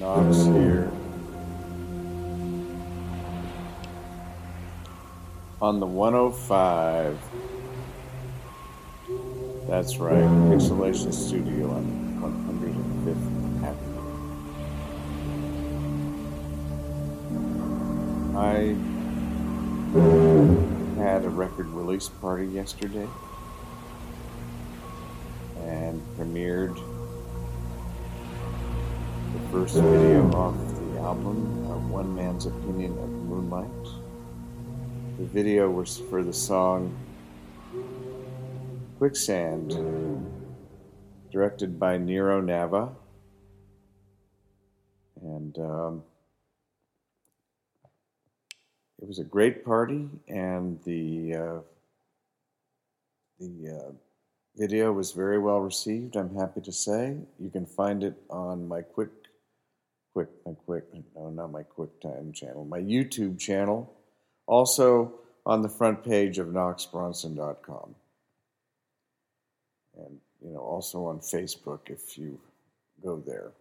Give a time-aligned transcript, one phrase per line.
[0.00, 0.90] Knox here.
[5.60, 7.18] On the 105.
[9.68, 11.84] That's right, Pixelation Studio on
[12.22, 13.98] 105th Avenue.
[18.38, 18.76] I
[21.02, 23.08] had a record release party yesterday
[25.64, 26.78] and premiered
[29.50, 30.54] first video off
[30.92, 33.84] the album, uh, One Man's Opinion of Moonlight.
[35.18, 36.94] The video was for the song
[38.98, 39.72] Quicksand,
[41.32, 42.90] directed by Nero Nava.
[45.22, 46.02] And um,
[49.00, 51.58] it was a great party, and the uh,
[53.40, 53.92] the uh,
[54.56, 56.16] video was very well received.
[56.16, 59.08] I'm happy to say you can find it on my quick,
[60.12, 63.92] quick, my quick, no, not my QuickTime channel, my YouTube channel,
[64.46, 67.94] also on the front page of knoxbronson.com,
[69.98, 72.38] and you know also on Facebook if you
[73.02, 73.52] go there.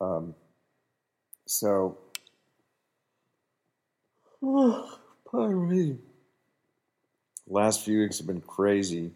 [0.00, 0.34] Um,
[1.46, 1.98] so
[4.42, 4.98] Oh,
[5.30, 5.98] pardon me.
[7.46, 9.12] Last few weeks have been crazy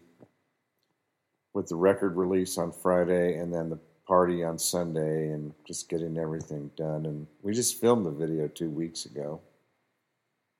[1.53, 6.17] with the record release on Friday and then the party on Sunday and just getting
[6.17, 7.05] everything done.
[7.05, 9.41] And we just filmed the video two weeks ago.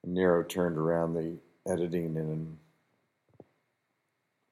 [0.02, 1.36] And Nero turned around the
[1.70, 2.56] editing in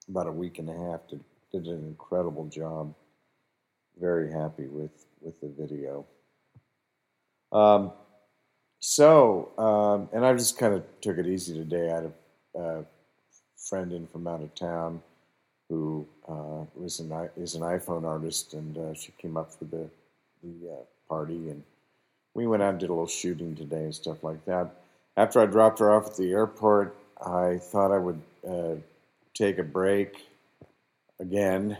[0.08, 1.08] about a week and a half.
[1.08, 2.94] Did, did an incredible job.
[4.00, 6.04] Very happy with, with the video.
[7.52, 7.92] Um,
[8.80, 11.90] so, um, and I just kind of took it easy today.
[11.90, 12.12] I had
[12.54, 12.84] a, a
[13.56, 15.02] friend in from out of town
[15.68, 19.88] who uh, was an is an iPhone artist, and uh, she came up for the
[20.42, 21.62] the uh, party, and
[22.34, 24.70] we went out and did a little shooting today and stuff like that.
[25.16, 28.74] After I dropped her off at the airport, I thought I would uh,
[29.32, 30.26] take a break
[31.20, 31.78] again.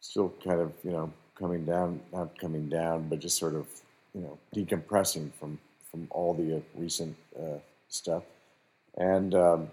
[0.00, 3.66] Still kind of you know coming down, not coming down, but just sort of
[4.14, 5.58] you know decompressing from
[5.90, 7.58] from all the uh, recent uh,
[7.88, 8.22] stuff.
[8.96, 9.70] And um,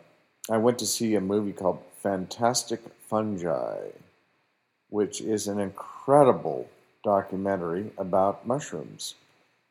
[0.50, 3.78] I went to see a movie called Fantastic Fungi,
[4.90, 6.70] which is an incredible
[7.04, 9.16] documentary about mushrooms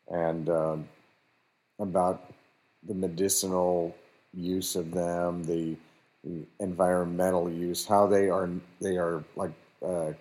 [0.08, 0.88] and um,
[1.78, 2.32] about
[2.86, 3.96] the medicinal
[4.34, 5.76] use of them, the,
[6.24, 8.48] the, environmental use, how they are
[8.80, 9.52] they are like
[9.84, 10.12] uh,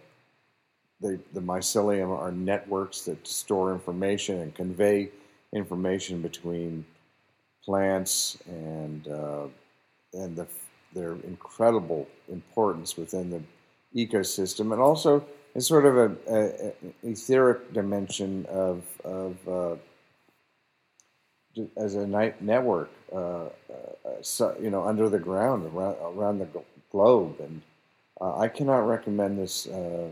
[1.01, 5.09] they, the mycelium are networks that store information and convey
[5.53, 6.85] information between
[7.63, 9.47] plants and uh,
[10.13, 10.47] and the,
[10.93, 13.41] their incredible importance within the
[13.95, 15.25] ecosystem, and also
[15.55, 19.75] in sort of a, a, a etheric dimension of of uh,
[21.75, 23.49] as a night network, uh, uh,
[24.21, 26.47] so, you know, under the ground around around the
[26.91, 27.61] globe, and
[28.21, 30.09] uh, I cannot recommend this uh,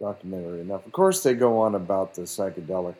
[0.00, 0.86] documentary enough.
[0.86, 2.94] Of course, they go on about the psychedelic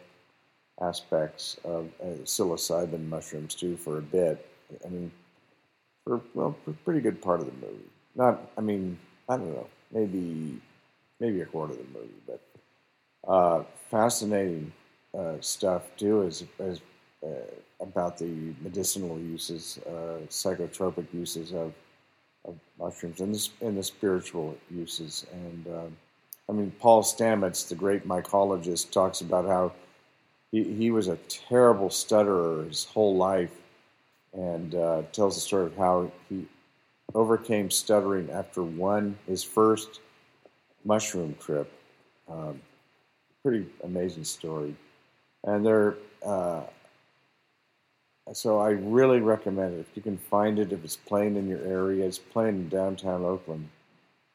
[0.81, 1.88] aspects of
[2.25, 4.47] psilocybin mushrooms too for a bit.
[4.84, 5.11] I mean,
[6.09, 7.91] for well, for a pretty good part of the movie.
[8.17, 8.99] Not, I mean,
[9.29, 10.59] I don't know, maybe
[11.21, 12.41] maybe a quarter of the movie, but
[13.31, 14.73] uh, fascinating
[15.17, 16.81] uh, stuff too is, is
[17.23, 17.29] uh,
[17.81, 21.73] about the medicinal uses, uh, psychotropic uses of,
[22.45, 25.27] of mushrooms, and the, and the spiritual uses.
[25.33, 25.97] And um,
[26.49, 29.73] I mean, Paul Stamets, the great mycologist, talks about how
[30.53, 33.51] he, he was a terrible stutterer his whole life
[34.33, 36.47] and uh, tells the story of how he
[37.15, 40.00] overcame stuttering after one his first
[40.84, 41.72] mushroom trip.
[42.28, 42.61] Um,
[43.43, 44.75] pretty amazing story,
[45.44, 46.62] and they're uh,
[48.33, 50.72] so I really recommend it if you can find it.
[50.72, 53.69] If it's playing in your area, it's playing in downtown Oakland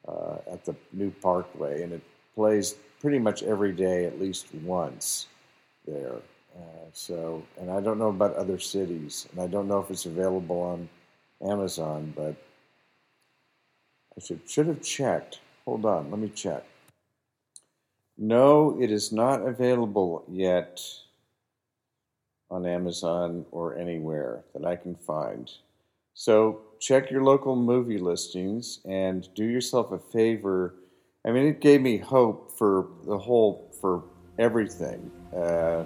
[0.07, 2.01] uh, at the new Parkway, and it
[2.35, 5.27] plays pretty much every day at least once
[5.87, 6.15] there.
[6.55, 10.05] Uh, so, and I don't know about other cities, and I don't know if it's
[10.05, 10.89] available on
[11.49, 12.35] Amazon, but
[14.15, 15.39] I should should have checked.
[15.65, 16.63] Hold on, let me check.
[18.17, 20.79] No, it is not available yet
[22.51, 25.51] on Amazon or anywhere that I can find.
[26.13, 30.75] So check your local movie listings and do yourself a favor.
[31.25, 34.03] I mean, it gave me hope for the whole for
[34.37, 35.83] everything uh,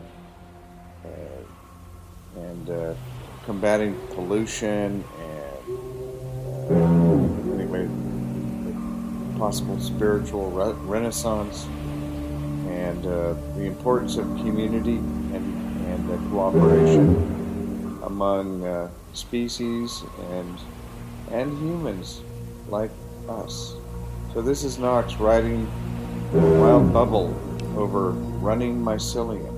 [1.06, 2.94] uh, and uh,
[3.46, 5.48] combating pollution and
[7.54, 7.88] anyway,
[9.38, 11.66] possible spiritual re- renaissance
[12.68, 20.60] and uh, the importance of community and, and uh, cooperation among uh, species and
[21.32, 22.22] and humans
[22.70, 22.92] like
[23.28, 23.76] us.
[24.34, 25.68] So this is Knox riding
[26.34, 27.34] a Wild Bubble
[27.76, 29.57] over running mycelium.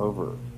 [0.00, 0.49] Over.